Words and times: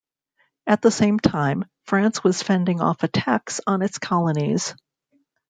At 0.65 0.81
the 0.81 0.89
same 0.89 1.19
time, 1.19 1.65
France 1.85 2.23
was 2.23 2.41
fending 2.41 2.81
off 2.81 3.03
attacks 3.03 3.61
on 3.67 3.83
its 3.83 3.99
colonies. 3.99 4.73